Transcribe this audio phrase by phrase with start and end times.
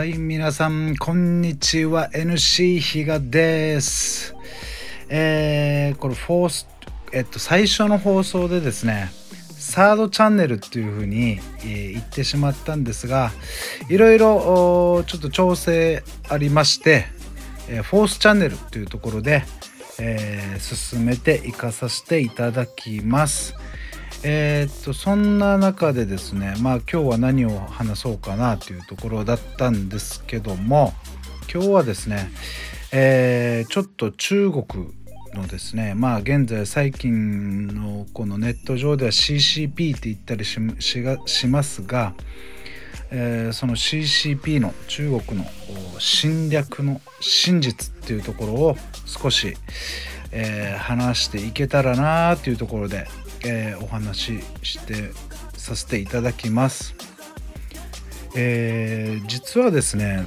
[0.00, 4.34] はい皆さんこんにちは NC 比嘉です
[5.10, 6.66] えー、これフォース
[7.12, 9.10] えっと最初の放送でですね
[9.58, 13.30] サードチャンネルっていう風に、えー、言ってしまったんですが
[13.90, 17.04] いろいろちょっと調整ありまして、
[17.68, 19.44] えー、フォースチャンネルというところで、
[19.98, 23.54] えー、進めていかさせていただきます。
[24.22, 30.92] えー、っとそんな中でですねまあ今日は何を話そうかなというところだったんですけども
[31.52, 32.30] 今日はですね、
[32.92, 34.64] えー、ちょっと中国
[35.32, 40.58] のですねまあ現在最近のこのネット上では CCP って言ったりし
[41.26, 42.12] しますが、
[43.10, 45.46] えー、その CCP の中国の
[45.98, 48.76] 侵略の真実っていうところを
[49.06, 49.56] 少し、
[50.30, 53.06] えー、話していけたらなというところで
[53.44, 55.12] えー、お話しして
[55.56, 56.94] させていただきます。
[58.36, 60.24] えー、実はですね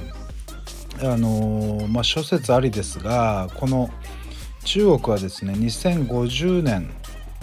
[1.00, 3.90] あのー、まあ、諸説ありですがこの
[4.64, 6.90] 中国はですね2050年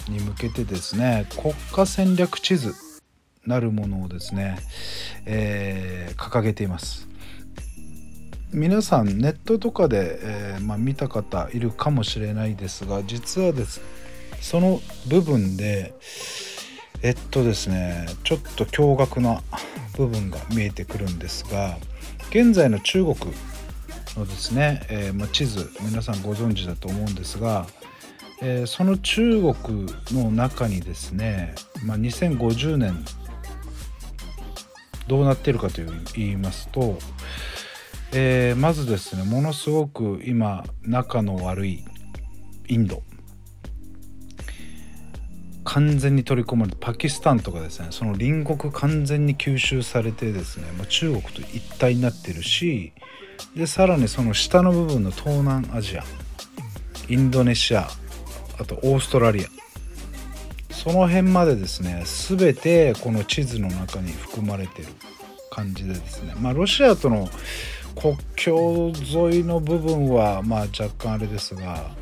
[0.08, 2.74] に向けてですね国家戦略地図
[3.46, 4.58] なるものをですね、
[5.26, 7.08] えー、掲げています。
[8.52, 13.84] 皆さんネットとかで、えー、まあ、見た方いるかもしれないですが実はですね
[14.42, 15.94] その部分で
[17.02, 19.40] えっとですねちょっと驚愕な
[19.96, 21.78] 部分が見えてくるんですが
[22.30, 23.16] 現在の中国
[24.16, 27.66] のですね、えー、まあ、地図皆さんご存知だと思うんですが、
[28.42, 31.54] えー、その中国の中にですね、
[31.84, 33.04] まあ、2050年
[35.06, 36.98] どうなっているかという言いますと、
[38.12, 41.84] えー、まずですねものすごく今仲の悪い
[42.68, 43.02] インド。
[45.72, 52.92] 完全に取り込まれてパキスタンとかですねその隣国完全に吸収されてですね、まあ、中国と一体になってるし
[53.56, 56.04] でさらにその下の部分の東南アジア
[57.08, 57.88] インドネシア
[58.60, 59.48] あとオーストラリア
[60.74, 64.88] その辺までですね全てこの地図の中に含まれてる
[65.50, 67.30] 感じでですねまあロシアとの
[67.98, 72.01] 国境沿いの部分はまあ若干あれですが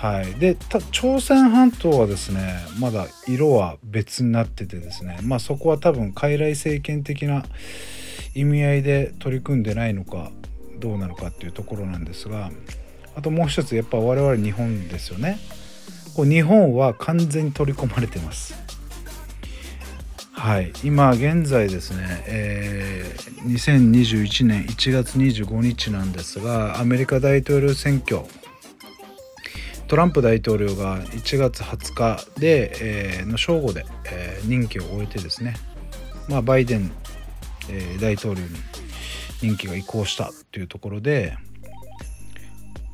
[0.00, 0.56] はい、で
[0.92, 7.44] 朝鮮半島はですねまだ色は別になっててですねまあそこは多分傀儡政権的な
[8.34, 10.30] 意味合いで取り組んでないのか
[10.78, 12.50] どうなのかっていうところなんですが
[13.14, 15.38] あともう一つやっぱ我々日本ですよね。
[16.14, 18.54] こう日本は完全に取り込まれてます。
[20.32, 20.72] はい。
[20.82, 28.22] 今現在ですね、えー、2021年1月25日なんですがアメリカ大統領選挙
[29.90, 35.56] トランプ大統領が1月20日で、えー、の正午で、えー、任期を終えてですね、
[36.28, 36.92] まあ、バイデン、
[37.68, 38.50] えー、大統領に
[39.42, 41.36] 任期が移行したというところで、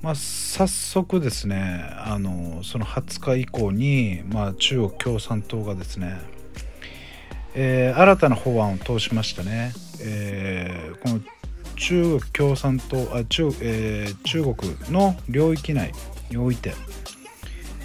[0.00, 6.18] まあ、早速ですねあのその20日以降に、まあ、中国共産党がですね、
[7.54, 9.74] えー、新たな法案を通しましたね。
[10.00, 11.20] えー、この
[11.76, 15.92] 中国共産党あ中,、えー、中国の領域内
[16.30, 16.74] において、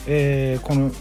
[0.07, 0.91] えー、この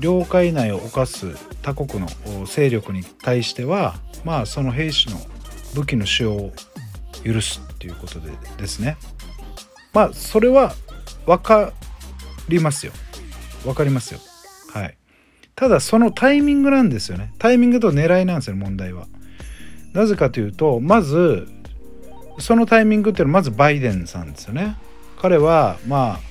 [0.00, 2.08] 領海内を侵す他国の
[2.46, 5.18] 勢力に対してはまあその兵士の
[5.74, 6.52] 武器の使用を
[7.24, 8.96] 許すっていうことでですね。
[9.92, 10.74] まあそれは
[11.26, 11.72] 分か
[12.48, 12.92] りますよ。
[13.64, 14.20] 分かりますよ。
[14.72, 14.96] はい。
[15.54, 17.32] ただそのタイミングなんですよね。
[17.38, 19.06] タイミングと狙いなんですよ問題は。
[19.92, 21.48] なぜかというとまず
[22.38, 24.76] そのタイミングっていうのはまずバイデンさんですよね。
[25.20, 26.27] 彼はまあ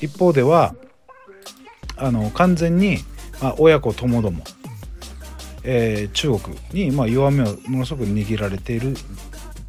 [0.00, 0.74] 一方では
[1.96, 2.98] あの完全に、
[3.40, 4.44] まあ、親子ともども、
[5.62, 8.94] えー、中国に、まあ、弱みをものすごく握られている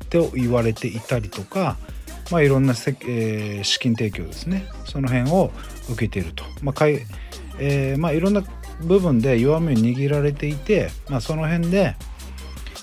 [0.09, 1.78] と言われていたりとか、
[2.31, 4.68] まあ、いろんなせ、えー、資金提供ですね。
[4.86, 5.51] その辺を
[5.89, 7.00] 受けていると、まあかい
[7.57, 8.44] えーまあ、いろんな
[8.81, 11.95] 部分で弱みを握られていて、まあ、その辺で、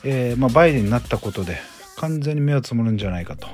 [0.04, 1.58] えーまあ、バイデンになったことで
[1.96, 3.48] 完全に目をつむるんじゃないかと。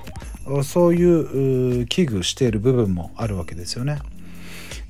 [0.64, 3.98] そういう危惧している部分もあるわけですよね。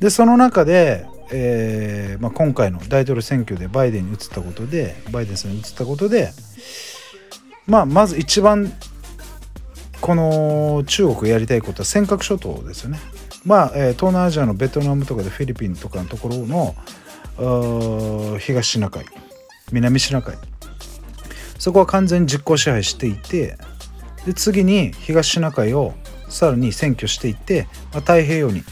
[0.00, 6.30] でその中で、えーまあ、今回の大統領選挙でバイデンに移ったことでバイデンさんに移ったことで、
[7.66, 8.72] まあ、まず一番
[10.00, 13.00] この中国やりたいことは尖閣諸島ですよね。
[13.44, 16.74] まあ、え、東南アジアのベトナムとかでフィリピンとかのところの
[18.38, 19.04] 東シナ海
[19.72, 20.34] 南シナ海
[21.58, 23.56] そこは完全に実効支配していて
[24.26, 25.94] で次に東シナ海を
[26.28, 28.62] さらに占拠していって、まあ、太平洋に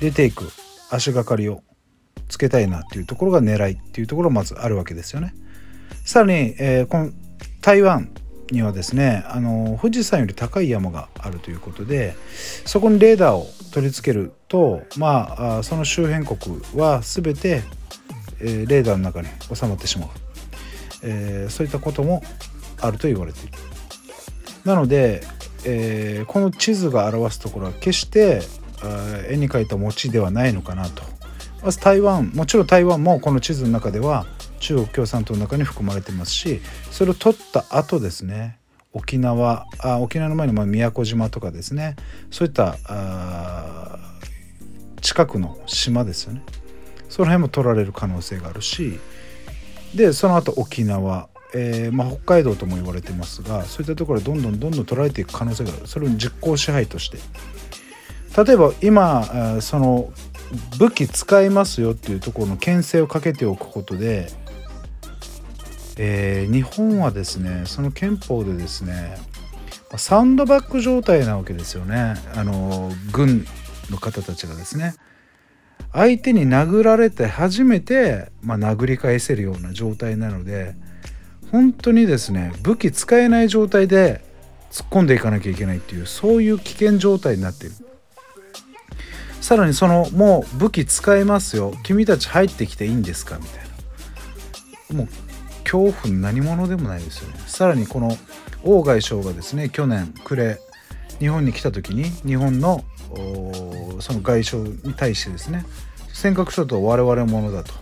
[0.00, 0.50] 出ていく
[0.90, 1.62] 足がかりを
[2.28, 5.34] つけたいなっていうところが狙いっていうところがまずあるわけですよね。
[6.04, 7.10] さらに、えー、この
[7.60, 8.12] 台湾
[8.50, 12.14] にはですねあの富士山より高い山があるということで
[12.64, 17.62] そこにレーダーを取り付けるとまあその周辺国は全て、
[18.40, 20.08] えー、レーダーの中に収まってしまう、
[21.02, 22.22] えー、そういったことも
[22.80, 23.52] あると言われている。
[24.66, 25.22] なので、
[25.64, 28.42] えー、この地図が表すところは決して
[29.30, 31.02] 絵に描いた餅ではないのかなと。
[31.62, 34.26] まず台湾もちろん台湾もこの地図の中では
[34.60, 36.60] 中国共産党の中に含まれてますし
[36.90, 38.58] それを取った後ですね
[38.92, 41.96] 沖縄あ沖縄の前に宮古島とかですね
[42.30, 42.76] そういった
[45.00, 46.42] 近くの島ですよね
[47.08, 48.98] その辺も取られる可能性があるし
[49.94, 55.86] でその後沖縄、えー、まあ、北海道とも言われてますがそういったところどんどんどんどん取られていく可能性がある。
[55.86, 57.18] それを実効支配として。
[58.44, 60.12] 例えば今その
[60.78, 64.28] 武器使いますよっていうところの牽制をかけておくことで
[65.98, 69.16] えー、日本はですねその憲法でですね
[69.96, 72.16] サンドバッグ状態なわけですよね。
[72.34, 73.46] あの軍
[73.88, 74.94] の方たちがですね。
[75.92, 80.74] 相手に殴られて初めて、まあ、殴り返せるような状態なので
[81.52, 84.24] 本当にですね武器使えない状態で
[84.70, 87.76] 突っ込んでいかなきゃいけないっていうそういう危険状態になっている。
[89.40, 93.64] さらにそのもう武器使えますよ君たち入ってきていいんですかみたい
[94.90, 94.96] な。
[94.96, 95.08] もう
[95.62, 97.38] 恐怖何者でもないですよね。
[97.46, 98.16] さらにこの
[98.64, 100.58] 王外相がですね去年暮れ
[101.20, 102.84] 日本に来た時に日本の
[104.00, 105.64] その外相に対してですね
[106.12, 107.72] 尖閣諸島我々ものだと。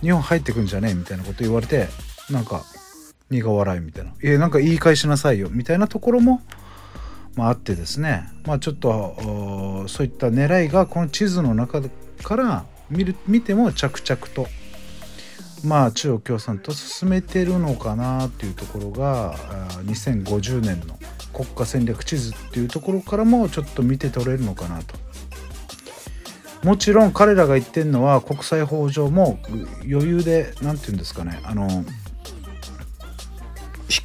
[0.00, 1.88] 日本入ってくんじゃねえみたいなこと言われて
[2.30, 2.64] なんか
[3.30, 6.42] 苦笑いみたいな「えなんか言い返しなさいよ」みたいなところも、
[7.36, 8.28] まあ、あってですね。
[8.46, 11.82] まあちょっとそういった狙いがこの地図の中
[12.22, 14.46] から見る見ても着々と
[15.64, 19.36] まあ中国共産党進めてるのかなっていうところが
[19.84, 20.98] 2050年の
[21.32, 24.98] 国家戦略地図っていうところからもちょっと見て取れるのかなと。
[26.62, 29.38] もちろん彼らが言ってるのは国際法上も
[29.90, 31.40] 余裕で何て言うんですかね。
[31.44, 31.84] あの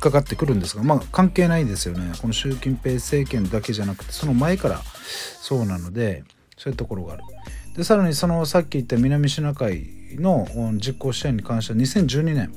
[0.06, 4.81] かかってくるんですがまあ関係ないですよねこの習近平政権だけじゃなくてその前から
[5.42, 6.24] そうなので
[6.57, 7.24] そういうところがある。
[7.75, 9.86] でさらにそのさっき言った南シナ海
[10.16, 12.54] の実行支援に関しては2012年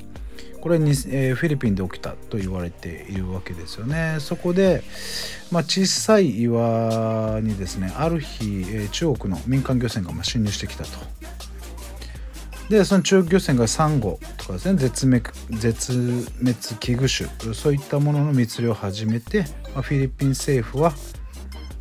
[0.61, 4.17] これに、えー、フィリピンで起きたと言われているわけですよね。
[4.19, 4.83] そこで、
[5.51, 10.89] まあ、小さい岩にですねある日、えー、中国の民間漁船がま侵入してきたと。
[12.69, 15.23] でその中国漁船がサンゴとかですね絶滅
[15.59, 15.91] 絶
[16.39, 20.93] 滅危惧種そういったものの密漁を始めて、まあ、フィリピン政府は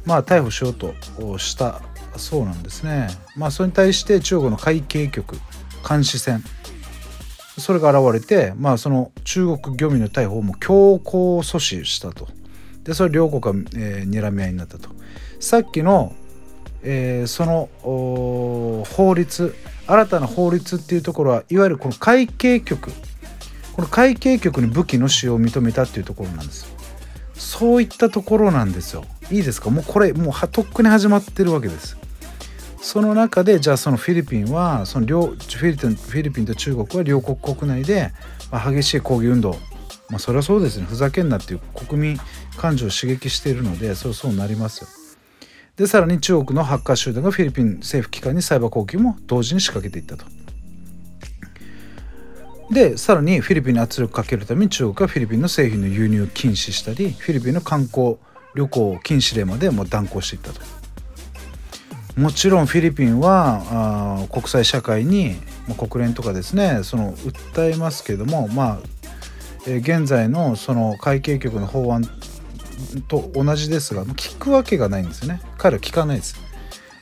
[0.06, 0.94] まあ逮捕しようと
[1.38, 1.82] した
[2.16, 3.08] そうなんですね。
[3.36, 5.36] まあそれに対して中国の海警局
[5.88, 6.42] 監視船
[7.58, 12.28] それが現れて、まあ、その中国漁民の逮捕をも強行阻止したと
[12.84, 14.90] でそれ両国が、えー、睨み合いになったと
[15.40, 16.14] さっきの、
[16.82, 19.54] えー、その法律
[19.88, 22.92] 新たな法律っていうところはいわゆるこの会計局。
[23.72, 26.66] この会計局に武器の使用を認めたっていうところなんです。
[27.34, 29.04] そういったところなんですよ。
[29.30, 29.70] いいですか？
[29.70, 31.96] もうこれもうとっくに始まってるわけです。
[32.80, 38.12] その中でじゃあそのフィリピンはその両フィリピンフィリピンと中国は両国国内で、
[38.50, 39.52] ま、激しい抗議運動。
[40.10, 40.86] まあそれはそうですね。
[40.86, 42.18] ふざけんなっていう国民
[42.56, 44.88] 感情を刺激しているのでそうそうなりますよ。
[45.78, 50.28] でさらに中国のハッカー集団がフィリピン政府機関にサイバー攻撃も同時に仕掛けていったと。
[52.70, 58.16] でさらにフィリピンに圧力かけるために中国はフィリピンの製品の輸入を禁止したりフィリピンの観光
[58.54, 60.60] 旅行禁止令までも断行していったと。
[62.20, 65.36] もちろんフィリピンはあ国際社会に
[65.78, 68.78] 国連とかですねその訴えますけどもまあ、
[69.68, 72.02] え、現在のその会計局の法案
[73.08, 75.40] と同じですが聞くわけがないんですよね。
[75.56, 76.36] 彼は聞かないです、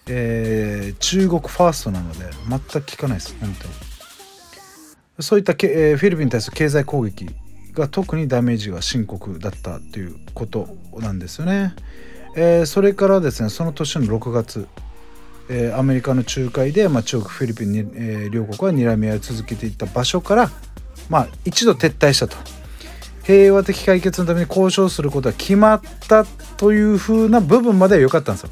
[0.09, 2.19] えー、中国ファーストなので
[2.49, 3.75] 全く聞かないです本当に。
[5.21, 7.27] そういったけ、えー、フィリピンに対する経済攻撃
[7.73, 10.69] が特にダメージが深刻だったということ
[10.99, 11.75] なんですよね、
[12.35, 14.69] えー、それからですねその年の6月
[15.49, 20.51] えー、アメリカの仲介で、まあ、中国フィリピンに、えー、両国は睨み合いを続けていった場所から、
[21.09, 22.37] まあ、一度撤退したと。
[23.27, 26.25] 平和的解決のために交渉することは決まった
[26.57, 28.51] というふうな部分までは良かったんですよ。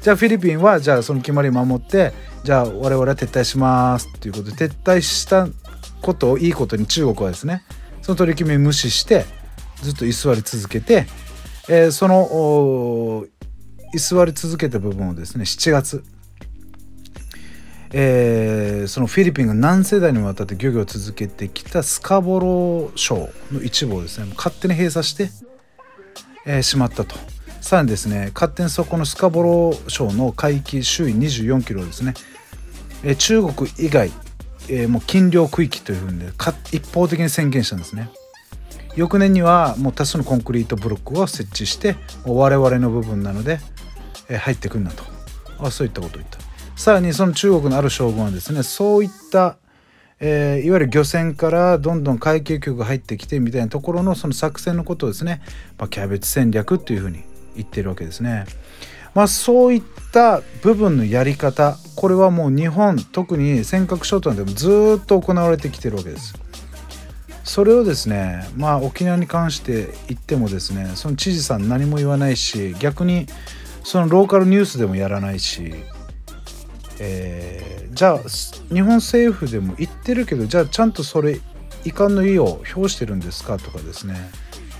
[0.00, 2.12] じゃあフィリピンはじゃあその決まりを守って
[2.42, 5.48] じゃあ我々は撤退しますということで撤退した
[6.00, 7.64] ことをいいことに中国はですね
[8.00, 9.26] その取り決め無視して
[9.82, 11.06] ずっと居座り続けて、
[11.68, 13.26] えー、その
[13.92, 16.04] 居座り続けた部分をですね7月
[17.92, 25.30] えー、そのフィリピンが何世代にもわたって漁業を続けてきたスカボロー礁の一部をですね勝手に閉鎖して、
[26.44, 27.16] えー、しまったと。
[27.60, 32.14] さらにですね勝手にそこのスカボロー礁の海域周囲24キロですね、
[33.02, 34.10] えー、中国以外、
[34.68, 36.24] えー、もう禁漁区域というふうに
[36.72, 38.10] 一方的に宣言したんですね。
[38.96, 43.60] 翌年にはもう多数のコンクリートブロックを設置して我々の部分なので、
[44.28, 45.04] えー、入ってくんなと。
[45.60, 46.47] あそういったことを言った。
[46.78, 49.56] さらにその中国のある将軍はですねそういった、
[50.20, 55.42] えー、いわゆる漁船からどんどん海警局が入ってきてみたいなところのその作戦のことをですね、
[55.76, 57.24] まあ、キャベツ戦略っていうふうに
[57.56, 58.46] 言ってるわけですね。
[59.12, 59.82] まあ、そういっ
[60.12, 66.34] た部分のやり方これはもう日本特に尖閣諸島でもずっと行われてきてるわけです。
[67.42, 73.26] それをですねまあ沖縄に関して言ってもですねその知事さん何も言わないし逆に
[73.82, 75.74] そのローカルニュースでもやらないし
[77.00, 78.18] えー、じゃあ
[78.74, 81.40] 日本政府でも言ってるけどじゃあちゃんとそれ
[81.84, 84.16] 遺憾の意を表してるんですかとかですね。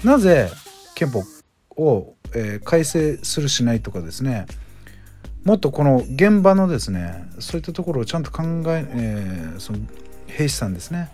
[0.04, 0.50] なぜ
[0.94, 1.22] 憲法
[1.76, 4.46] を、えー、改正するしないとかですね。
[5.44, 9.78] もっとこの現場のですねそういったところをちゃんと考ええー、その
[10.26, 11.10] 兵士さんですね。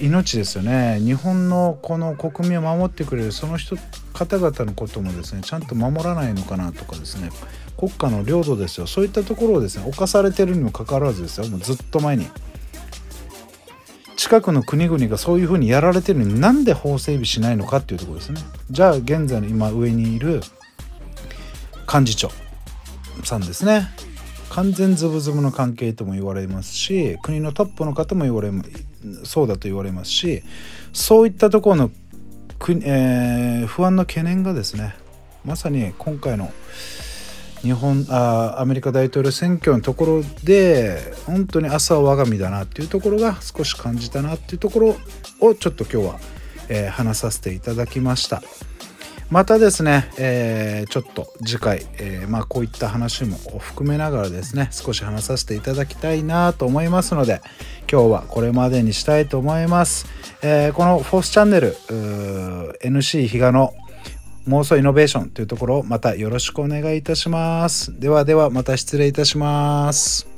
[0.00, 1.00] 命ですよね。
[1.00, 3.76] 日本のこの国民を守ってくれるその人
[4.12, 7.30] 方々のこともですねちゃんと守らないのかなとかですね。
[7.78, 8.86] 国家の領土ですよ。
[8.86, 11.48] そういったところをですね侵されてるにもかかわらずですよ。
[11.48, 12.28] もうずっと前に。
[14.16, 18.40] 近くの国々がそういうふうにやられてるのになんで法整備しないのかっていうところですね。
[18.70, 20.42] じゃあ現在の今上にいる
[21.92, 22.30] 幹事長
[23.24, 23.88] さんですね。
[24.50, 28.52] 完全ズブズブの関係とも言われますし国のトップの方も言われ
[29.24, 30.42] そうだと言われますし
[30.92, 31.90] そういったところの、
[32.84, 34.94] えー、不安の懸念がですね
[35.44, 36.52] まさに今回の
[37.62, 44.96] 日本あアメリカ大統領選挙のところで本当に朝は我が身だなっていうところが少し感じたなっていうところ
[45.40, 46.20] をちょっと今日は、
[46.68, 48.42] えー、話させていただきました。
[49.32, 57.40] またですね、えー、ちょっと次回、えー、まあ、こういった話も含めながらですね少し話させていただきたいなと思いますので
[57.90, 60.04] 今日はこれまでにしたいと思います、
[60.42, 61.74] えー、このフォースチャンネル
[62.84, 63.72] NC 比嘉の
[64.48, 67.98] 妄想イノベーションというところをまたよろしくお願いいたします。
[67.98, 70.31] ではではまた失礼いたします。